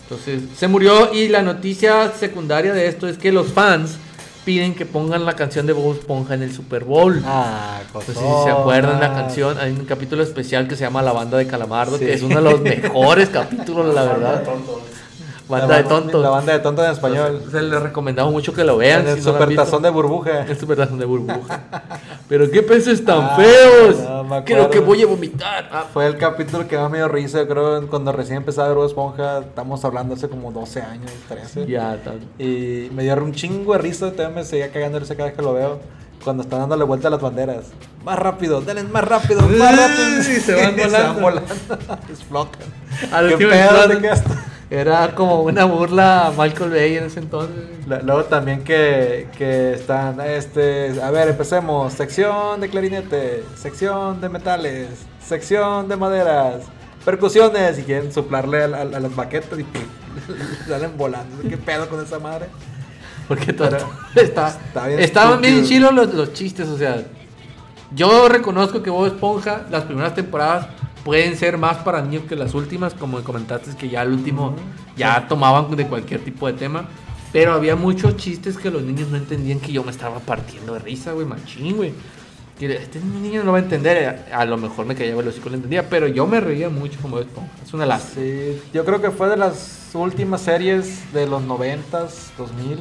[0.02, 3.96] Entonces se murió y la noticia secundaria de esto es que los fans
[4.44, 7.22] piden que pongan la canción de Bob Esponja en el Super Bowl.
[7.26, 11.12] Ah, sé si se acuerdan la canción, hay un capítulo especial que se llama La
[11.12, 12.06] Banda de Calamardo, Sí.
[12.06, 14.42] que es uno de los mejores capítulos, la verdad.
[15.50, 16.22] Banda de tontos.
[16.22, 17.42] La banda de tontos en español.
[17.50, 19.02] Se les recomendamos mucho que lo vean.
[19.02, 20.46] en el si supertazón de burbuja.
[20.46, 21.60] El supertazón de burbuja.
[22.28, 23.96] Pero qué peces tan Ah, feos.
[23.98, 25.68] no, Creo que voy a vomitar.
[25.72, 28.76] Ah, Fue el capítulo que más me dio risa, creo, cuando recién empezaba a ver
[28.78, 29.38] Bob Esponja.
[29.40, 31.66] Estamos hablando hace como 12 años, 13.
[31.66, 32.20] ya, tal.
[32.38, 35.42] Y me dio un chingo de risa, todavía me seguía cagando risa cada vez que
[35.42, 35.80] lo veo.
[36.22, 37.64] Cuando están dándole vuelta a las banderas.
[38.04, 40.22] Más rápido, denle más rápido, más rápido.
[40.22, 41.20] Sí, se van volando.
[41.20, 41.54] volando.
[42.10, 42.60] Explotan.
[43.10, 44.30] A lo ¿Qué pedo te quedaste?
[44.70, 47.56] Era como una burla a Michael Bay en ese entonces.
[47.86, 51.92] Luego también que, que están, este, a ver, empecemos.
[51.92, 54.88] Sección de clarinete, sección de metales,
[55.20, 56.62] sección de maderas,
[57.04, 57.80] percusiones.
[57.80, 59.82] Y quieren soplarle a, a- a las baquetas y ¡pum!
[60.68, 61.36] salen volando.
[61.48, 62.46] ¿Qué pedo con esa madre?
[63.26, 63.68] Porque todo
[64.14, 67.02] está, está bien estaban bien chilos los, los chistes, o sea,
[67.92, 70.66] yo reconozco que Bob Esponja, las primeras temporadas
[71.04, 74.56] pueden ser más para niños que las últimas, como comentaste que ya el último Ujú.
[74.96, 76.88] ya tomaban de cualquier tipo de tema,
[77.32, 80.80] pero había muchos chistes que los niños no entendían que yo me estaba partiendo de
[80.80, 81.92] risa, güey, machín, güey.
[82.58, 85.54] Que este niño no va a entender, a lo mejor me caía el hocico lo
[85.54, 88.22] entendía, pero yo me reía mucho como Esponja, es una lástima.
[88.26, 92.78] Sí, yo creo que fue de las últimas series de los 90s, 2000,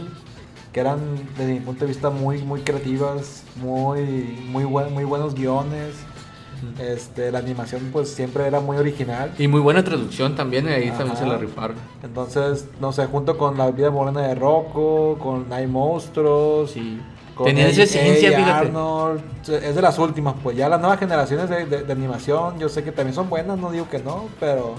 [0.73, 0.99] que eran
[1.37, 4.01] desde mi punto de vista muy muy creativas, muy
[4.49, 5.93] muy buen- muy buenos guiones.
[6.79, 9.31] Este, la animación pues siempre era muy original.
[9.37, 11.19] Y muy buena traducción también, ahí también Ajá.
[11.19, 11.77] se la rifaron.
[12.03, 16.99] Entonces, no sé, junto con La vida morena de Rocco, con Hay monstruos, Sí.
[17.35, 18.57] con Tenía esa esencia.
[18.59, 22.67] Arnold, es de las últimas, pues ya las nuevas generaciones de, de- de animación, yo
[22.69, 24.75] sé que también son buenas, no digo que no, pero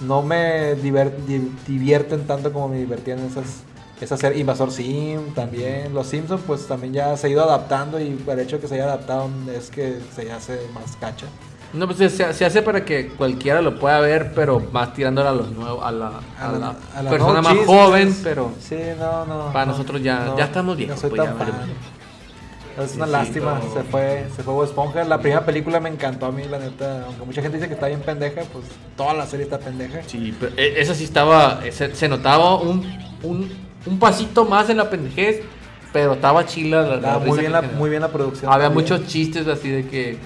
[0.00, 0.74] no me
[1.66, 3.62] divierten tanto como me divertían esas
[4.04, 8.18] esas ser Invasor Sim también, los Simpsons pues también ya se ha ido adaptando y
[8.26, 11.26] el hecho de que se haya adaptado es que se hace más cacha.
[11.72, 15.32] No, pues se, se hace para que cualquiera lo pueda ver, pero más tirándole a
[15.32, 16.06] los nuevos, a la,
[16.38, 17.66] a A la- la a la persona no más chistes.
[17.68, 19.52] joven, pero Sí, no, no.
[19.52, 21.34] Para no, nosotros ya- ya estamos viejos, No pues, ya.
[22.82, 25.04] Es una Sí, lástima, se fue, se fue Bob Esponja.
[25.04, 27.04] La primera película me encantó a mí, la neta.
[27.06, 28.64] Aunque mucha gente dice que está bien pendeja, pues
[28.96, 30.00] toda la serie está pendeja.
[30.06, 32.84] sí, pero e- esa sí estaba, se, se notaba un,
[33.22, 33.50] un,
[33.86, 35.42] un pasito más en la pendejez,
[35.92, 38.52] pero estaba chila la, la muy bien, la, muy bien la producción.
[38.52, 38.84] Había también.
[38.84, 40.18] muchos chistes así de que,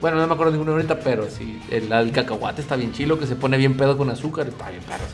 [0.00, 3.26] bueno, no me acuerdo ninguno ahorita, pero sí, el, el cacahuate está bien chilo, que
[3.26, 5.04] se pone bien pedo con azúcar, está bien perro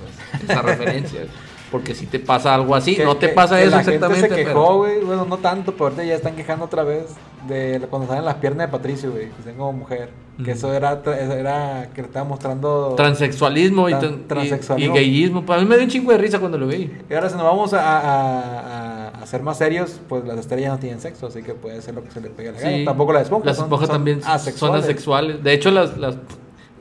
[0.42, 1.22] esa referencia.
[1.70, 4.20] Porque si te pasa algo así, Que- no te que- pasa que eso la exactamente.
[4.20, 5.00] gente se quejó, güey.
[5.00, 7.06] Bueno, no tanto, pero ahorita ya están quejando otra vez
[7.48, 9.28] de cuando salen las piernas de Patricio, güey.
[9.44, 10.10] Que como mujer.
[10.44, 12.92] Que eso era, era que le estaba mostrando.
[12.96, 14.94] Transexualismo y, Tran- tran- y- transexualismo.
[14.94, 15.46] y gayismo.
[15.46, 16.92] Para mí me dio un chingo de risa cuando lo vi.
[17.10, 20.72] Y ahora si nos vamos a, a, a- a ser más serios, pues las estrellas
[20.72, 22.84] no tienen sexo, así que puede ser lo que se le pegue a la gana.
[22.84, 23.46] Tampoco las esponjas.
[23.46, 24.84] Las son- esponjas son también son asexuales.
[24.84, 25.42] asexuales.
[25.42, 26.16] De hecho, las, las,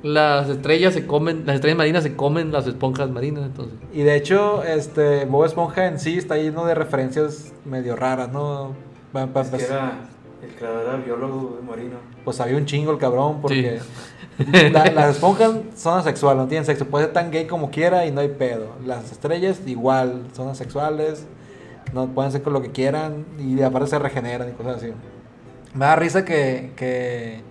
[0.05, 3.73] las estrellas se comen, las estrellas marinas se comen las esponjas marinas, entonces.
[3.91, 8.73] Y de hecho, este Bob Esponja en sí está lleno de referencias medio raras, ¿no?
[9.41, 9.93] Es que era,
[10.43, 11.95] el creador era biólogo marino.
[12.23, 13.79] Pues había un chingo el cabrón, porque
[14.71, 16.85] la- las esponjas son asexuales, no tienen sexo.
[16.85, 18.67] Puede ser tan gay como quiera y no hay pedo.
[18.85, 21.25] Las estrellas igual, son asexuales,
[21.93, 24.91] no pueden ser con lo que quieran y aparte se regeneran y cosas así.
[25.73, 27.41] Me da risa que, que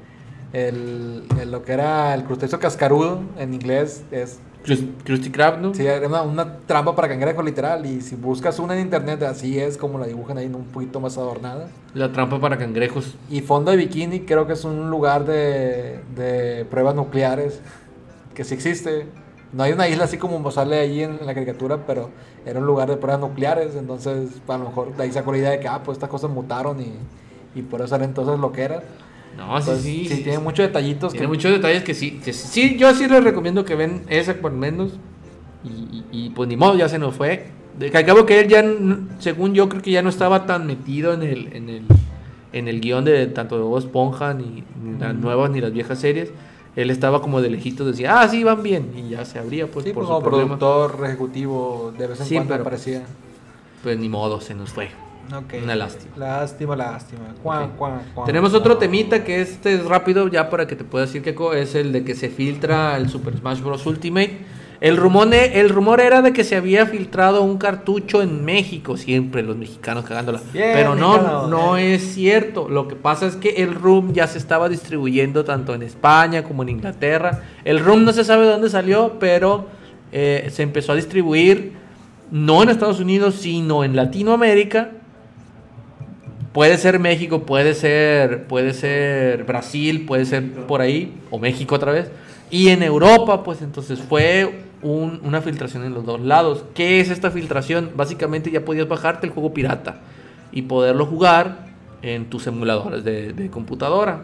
[0.55, 5.75] el, el- lo que era el crustáceo cascarudo en inglés es Krus- Krusty Krab, ¿no?
[5.75, 7.85] Sí, era una, una trampa para cangrejo literal.
[7.85, 11.19] Y si buscas una en internet, así es como la dibujan ahí, un poquito más
[11.19, 11.69] adornada.
[11.93, 13.15] La trampa para cangrejos.
[13.29, 17.61] Y Fondo de Bikini creo que es un lugar de, de pruebas nucleares
[18.35, 19.07] que sí existe.
[19.53, 22.09] No hay una isla así como sale ahí en, en la caricatura, pero
[22.47, 23.77] era un lugar de pruebas nucleares.
[23.77, 26.31] Entonces, a lo mejor de ahí sacó la idea de que, ah, pues estas cosas
[26.31, 26.93] mutaron y,
[27.55, 28.81] y por eso salen todas lo que eran.
[29.37, 30.09] No, sí, sí.
[30.09, 33.23] sí, tiene muchos detallitos Tiene que muchos detalles que sí, que sí, yo sí les
[33.25, 34.93] recomiendo que ven esa por menos.
[35.65, 37.47] Y, y- y, pues ni modo, ya se nos fue.
[37.79, 38.65] De que al cabo que él ya,
[39.19, 41.83] según yo, creo que ya no estaba tan metido en el, en el,
[42.53, 45.99] en el guion de tanto de Bob Esponja, ni, ni las nuevas ni las viejas
[45.99, 46.31] series.
[46.77, 48.93] Él estaba como de lejitos, decía, ah, sí, van bien.
[48.97, 50.59] Y ya se abría, pues, Sí, por pues, su como problema.
[50.59, 53.03] productor ejecutivo de vez en Sí, cuando pero- aparecía.
[53.83, 54.89] Pues ni modo, se nos fue.
[55.63, 56.13] Una lástima.
[56.17, 57.21] Lástima, lástima.
[57.43, 57.77] Cuan, Ok.
[57.77, 61.23] cuan, cuan, Tenemos otro temita que este es rápido, ya para que te pueda decir
[61.23, 63.85] que es el de que se filtra el Super Smash Bros.
[63.87, 64.39] Ultimate.
[64.81, 69.43] El rumor, el rumor era de que se había filtrado un cartucho en México, siempre
[69.43, 70.41] los mexicanos cagándola.
[70.53, 71.93] Bien, Pero no, mexicano, no bien.
[71.93, 72.69] es cierto.
[72.69, 76.65] Lo que pasa es que el ROM ya se estaba distribuyendo tanto en España como
[76.65, 77.45] en Inglaterra.
[77.65, 79.69] El ROM no se sabe de dónde salió, pero
[80.13, 81.73] eh, se empezó a distribuir
[82.31, 84.91] no en Estados Unidos, sino en Latinoamérica
[86.55, 91.91] Puede ser México, puede ser, puede ser Brasil, puede ser por ahí, o México otra
[91.91, 92.13] vez.
[92.49, 96.65] Y en Europa, pues entonces fue un- una filtración en los dos lados.
[96.73, 97.91] ¿Qué es esta filtración?
[97.97, 100.03] Básicamente ya podías bajarte el juego pirata
[100.53, 101.67] y poderlo jugar
[102.03, 104.23] en tus emuladores de, computadora.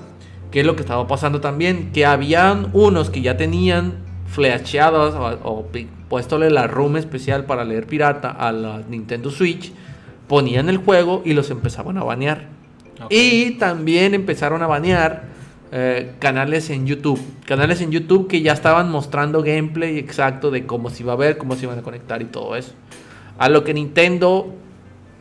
[0.53, 1.91] ¿Qué es lo que estaba pasando también?
[1.91, 3.95] Que habían unos que ya tenían
[4.29, 5.67] flasheados o,
[6.13, 9.73] o la ROM especial para leer pirata a la Nintendo Switch,
[10.31, 12.47] ponían el juego y los empezaban a banear.
[13.09, 15.25] Y también empezaron a banear
[15.73, 17.21] eh, canales en YouTube.
[17.47, 21.37] Canales en YouTube que ya estaban mostrando gameplay exacto de cómo se iba a ver,
[21.37, 22.75] cómo se iban a conectar y todo eso.
[23.39, 24.55] A lo que Nintendo,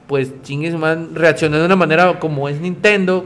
[0.05, 3.25] pues chingues man, reaccionó de una manera como es Nintendo,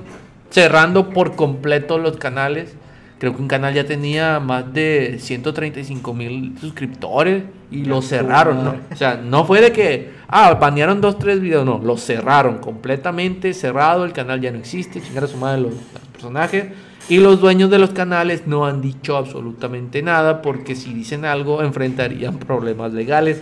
[0.51, 2.77] cerrando por completo los canales.
[3.23, 8.65] Creo que un canal ya tenía más de 135 mil suscriptores y lo cerraron.
[8.65, 8.75] ¿no?
[8.91, 13.53] O sea, no fue de que, ah, banearon dos, tres videos, no, lo cerraron completamente,
[13.53, 16.65] cerrado, el canal ya no existe, chingar a su madre los, los personajes.
[17.07, 21.63] Y los dueños de los canales no han dicho absolutamente nada porque si dicen algo
[21.63, 23.41] enfrentarían problemas legales.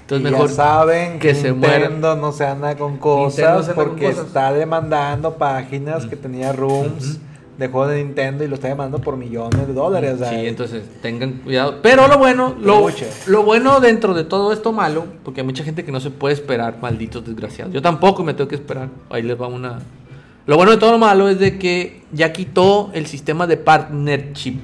[0.00, 3.74] Entonces mejor ya saben que que se Nintendo no se anda con Nintendo cosas anda
[3.74, 4.26] con porque cosas.
[4.28, 7.27] está demandando páginas que tenía rooms Ujú.
[7.58, 10.18] De juegos de Nintendo y lo está demandando por millones de dólares.
[10.28, 11.80] Sí, entonces tengan cuidado.
[11.82, 12.88] Pero lo bueno, lo,
[13.26, 16.34] lo bueno dentro de todo esto malo, porque hay mucha gente que no se puede
[16.34, 17.74] esperar, malditos desgraciados.
[17.74, 18.88] Yo tampoco me tengo que esperar.
[19.10, 19.80] Ahí les va una.
[20.46, 24.60] Lo bueno de todo lo malo es de que ya quitó el sistema de partnership.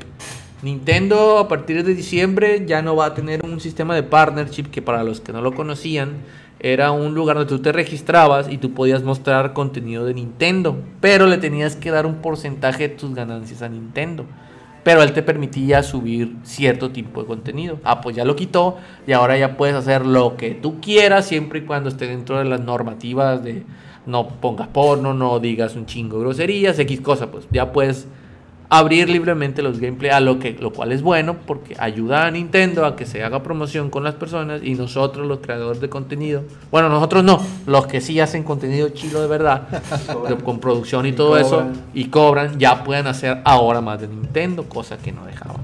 [0.63, 4.81] Nintendo a partir de diciembre ya no va a tener un sistema de partnership que
[4.81, 6.13] para los que no lo conocían
[6.65, 11.27] era un lugar donde tú te registrabas y tú podías mostrar contenido de Nintendo, pero
[11.27, 14.25] le tenías que dar un porcentaje de tus ganancias a Nintendo.
[14.83, 17.81] Pero él te permitía subir cierto tipo de contenido.
[17.85, 21.59] Ah, pues ya lo quitó y ahora ya puedes hacer lo que tú quieras siempre
[21.59, 23.63] y cuando esté dentro de las normativas de
[24.07, 28.09] no pongas porno, no digas un chingo de groserías, X cosa, pues ya puedes
[28.69, 32.87] abrir libremente los gameplay, a lo, que, lo cual es bueno porque ayuda a Nintendo
[32.87, 36.89] a que se haga promoción con las personas y nosotros los creadores de contenido, bueno,
[36.89, 39.69] nosotros no, los que sí hacen contenido chilo de verdad,
[40.45, 44.65] con producción y, Y todo eso, y cobran, ya pueden hacer ahora más de Nintendo,
[44.69, 45.63] cosa que no dejaban.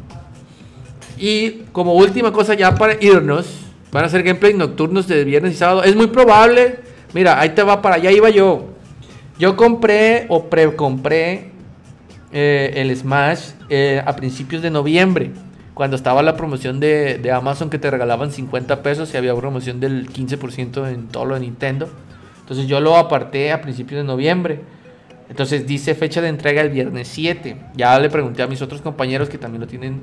[1.19, 3.47] Y como última cosa ya para irnos,
[3.93, 5.83] van a hacer gameplay nocturnos de viernes y sábado.
[5.83, 6.81] Es muy probable,
[7.13, 8.69] mira, ahí te va para allá iba yo.
[9.39, 11.50] Yo compré o pre-compré
[12.33, 15.33] eh, el Smash eh, a principios de noviembre,
[15.75, 20.09] cuando estaba la promoción de, Amazon que te regalaban 50 pesos y había promoción del
[20.09, 21.89] 15% en todo lo de Nintendo.
[22.41, 24.61] Entonces yo lo aparté a principios de noviembre.
[25.29, 27.57] Entonces dice fecha de entrega el viernes 7.
[27.77, 30.03] Ya le pregunté a mis otros compañeros que también lo tienen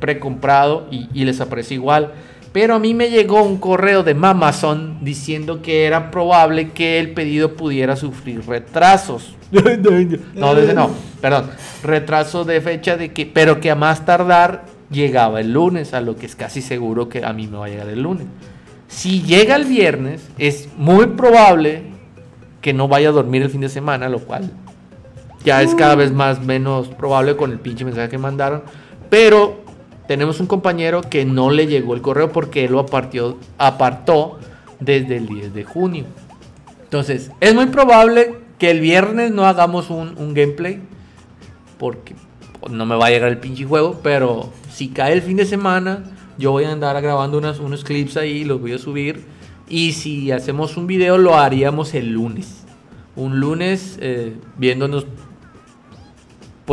[0.00, 2.12] precomprado y, y les aparece igual.
[2.52, 7.12] Pero a mí me llegó un correo de Amazon diciendo que era probable que el
[7.12, 9.36] pedido pudiera sufrir retrasos.
[10.34, 11.50] No, desde no, perdón.
[11.82, 16.16] Retraso de fecha de que, pero que a más tardar llegaba el lunes, a lo
[16.16, 18.26] que es casi seguro que a mí me va a llegar el lunes.
[18.88, 21.82] Si llega el viernes, es muy probable
[22.62, 24.50] que no vaya a dormir el fin de semana, lo cual
[25.44, 28.62] ya es cada vez más menos probable con el pinche mensaje que mandaron.
[29.10, 29.61] Pero
[30.06, 32.80] tenemos un compañero que no le llegó el correo porque él lo
[33.58, 34.38] apartó
[34.80, 36.04] desde el 10 de junio.
[36.84, 40.80] Entonces, es muy probable que el viernes no hagamos un, gameplay.
[41.78, 42.14] Porque
[42.70, 44.00] no me va a llegar el pinche juego.
[44.02, 46.04] Pero si cae el fin de semana,
[46.36, 49.24] yo voy a andar grabando unos clips ahí, los voy a subir.
[49.68, 52.64] Y si hacemos un video, lo haríamos el lunes.
[53.16, 55.06] Un lunes eh, viéndonos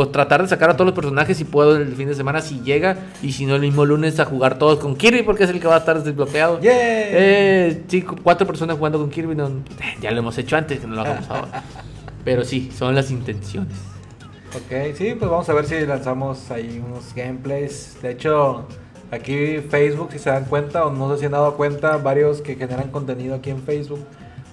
[0.00, 2.62] pues tratar de sacar a todos los personajes si puedo el fin de semana si
[2.62, 5.60] llega y si no el mismo lunes a jugar todos con Kirby porque es el
[5.60, 6.58] que va a estar desbloqueado.
[6.58, 6.72] ¡Yeah!
[6.72, 7.84] Eh,
[8.22, 9.50] cuatro personas jugando con Kirby, no,
[10.00, 11.64] ya lo hemos hecho antes, que no lo hagamos ahora.
[12.24, 13.76] Pero sí, son las intenciones.
[14.54, 17.98] Ok, sí, pues vamos a ver si lanzamos ahí unos gameplays.
[18.00, 18.68] De hecho,
[19.10, 22.56] aquí Facebook, si se dan cuenta o no sé si han dado cuenta, varios que
[22.56, 24.00] generan contenido aquí en Facebook,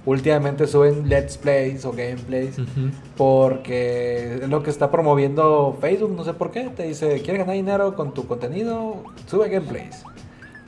[0.07, 2.57] últimamente suben let's plays o gameplays.
[2.57, 2.89] Ujú.
[3.17, 6.69] Porque es lo que está promoviendo Facebook, no sé por qué.
[6.75, 9.03] Te dice, ¿quieres ganar dinero con tu contenido?
[9.27, 10.03] Sube gameplays.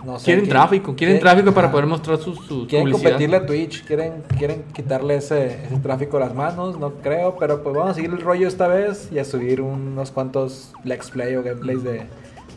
[0.04, 3.12] No sé Quieren tráfico, quieren tráfico para poder mostrar sus, sus Quieren publicidad.
[3.12, 7.63] competirle a Twitch, quieren, quieren quitarle ese, ese tráfico a las manos, no creo, pero
[7.63, 11.36] pues vamos a seguir el rollo esta vez y a subir unos cuantos Let's Play
[11.36, 12.04] o gameplays de,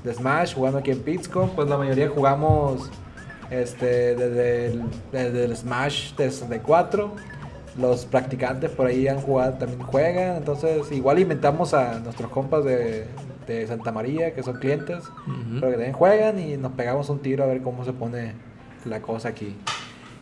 [0.05, 1.51] de Smash jugando aquí en Pitscom.
[1.51, 2.88] Pues la mayoría jugamos
[3.53, 7.12] este, desde, el, desde el Smash de 64.
[7.79, 13.07] Los practicantes por ahí han jugado, también juegan, entonces igual inventamos a nuestros compas de,
[13.47, 15.05] de Santa María, que son clientes,
[15.55, 18.35] pero que también juegan y nos pegamos un tiro a ver cómo se pone
[18.85, 19.57] la cosa aquí.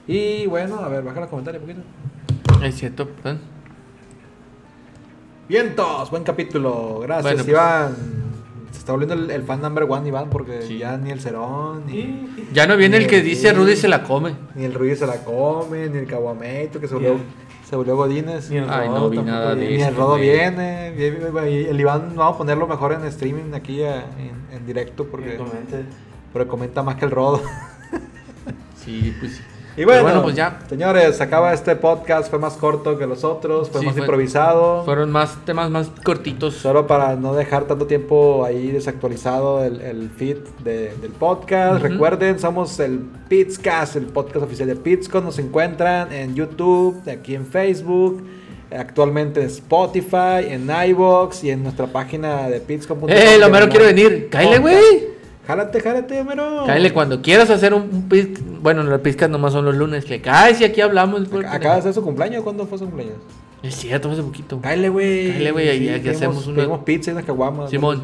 [0.06, 2.64] Y bueno, a ver, baja los comentarios un poquito.
[2.64, 3.40] Es cierto, perdón.
[5.48, 7.00] Vientos, buen capítulo.
[7.00, 8.29] Gracias, Bueno, pues- Iván.
[8.72, 10.78] Se está volviendo el, el fan number one, Iván, porque Sí.
[10.78, 14.34] ya ni el Cerón, ni, Ya no viene el que dice Rudy se la come.
[14.54, 17.16] ni el Ruiz se la come, ni el Caguameito, que se volvió,
[17.68, 18.48] se volvió Godínez.
[18.50, 19.76] Ni el Ay, Rodo no vi tampoco nada de.
[19.76, 20.88] Ni el Rodo viene.
[21.68, 25.36] El Iván, vamos a ponerlo mejor en streaming aquí a- en, en directo, Que porque,
[25.36, 25.84] comente.
[26.32, 27.40] porque comenta más que el Rodo.
[28.76, 29.42] Sí, pues sí.
[29.80, 30.58] Y bueno, pues ya.
[30.68, 32.28] Señores, se acaba este podcast.
[32.28, 34.84] Fue más corto que los otros, fue Sí, más fue- improvisado.
[34.84, 36.54] Fueron más temas más cortitos.
[36.54, 41.82] Solo para no dejar tanto tiempo ahí desactualizado el, el feed de- del podcast.
[41.82, 45.24] Recuerden, somos el Pitscast, el podcast oficial de Pitscon.
[45.24, 48.22] Nos encuentran en YouTube, aquí en Facebook,
[48.76, 53.08] actualmente en Spotify, en iBox y en nuestra página de Pitscon.com.
[53.10, 54.28] ¡Eh, lo mero quiere venir!
[54.30, 54.62] ¡Cáile, Podcast.
[54.62, 55.19] güey!
[55.46, 56.64] Jálate, jálate, mero.
[56.66, 60.04] Cáele cuando quieras hacer un, un Bueno, los piscas nomás son los lunes.
[60.04, 61.28] Que cae si aquí hablamos.
[61.28, 62.42] pues, Acaba de ser su cumpleaños.
[62.44, 63.16] ¿Cuándo fue su cumpleaños?
[63.62, 64.60] Es cierto, hace poquito.
[64.60, 65.32] Cáele, güey.
[65.32, 67.70] Cáele, güey, pedimos- hacemos una- pedimos pizza y unas caguamas.
[67.70, 68.02] Simón.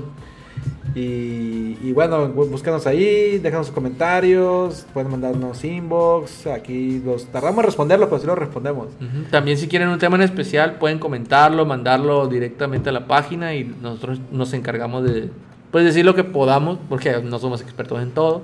[0.94, 7.59] Y, y bueno, bú- búscanos ahí, déjanos sus comentarios, pueden mandarnos inbox, aquí los tardamos
[7.59, 8.88] en responderlos, pero sí los respondemos.
[9.31, 13.64] También si quieren un tema en especial pueden comentarlo, mandarlo directamente a la página y
[13.83, 15.29] nosotros nos encargamos de
[15.77, 18.41] pues decir lo que podamos porque no somos expertos en todo.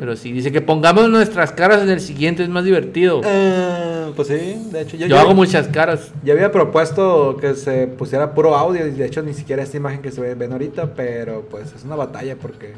[0.00, 3.20] Pero sí dice que pongamos nuestras caras en el siguiente es más divertido.
[3.22, 6.10] Eh, pues sí, de hecho yo, Yo yo- hago muchas caras.
[6.22, 10.00] yo había propuesto que se pusiera puro audio y de hecho ni siquiera esta imagen
[10.00, 12.72] que se ve- ven ahorita, pero pues es una batalla porque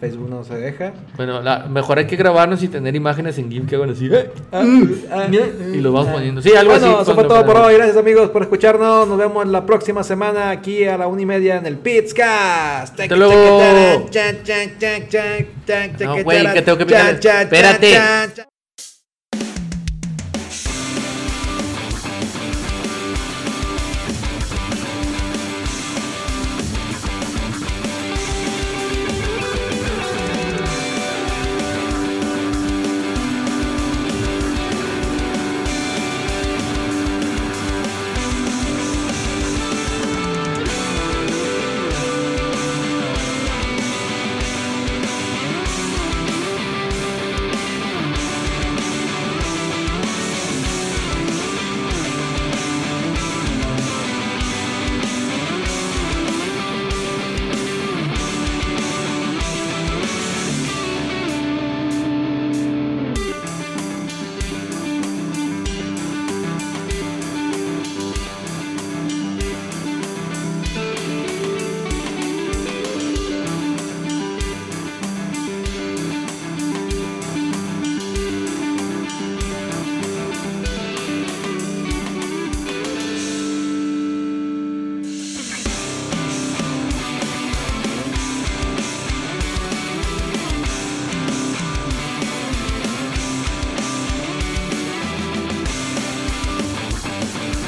[0.00, 0.92] Facebook no se deja.
[1.16, 4.08] Bueno, la, mejor hay que grabarnos y tener imágenes en GIF que hagan así.
[4.10, 4.62] "Eh", Ah,
[5.12, 6.40] ah, y los vamos poniendo.
[6.40, 7.02] Sí, algo bueno, así.
[7.02, 7.74] eso fue todo por hoy.
[7.74, 9.06] Gracias amigos por escucharnos.
[9.06, 12.98] Nos vemos la próxima semana aquí a la una y media en el Pitscast.
[12.98, 13.60] Hasta luego.
[16.04, 16.84] No, güey, que tengo que.
[16.84, 18.49] Espérate.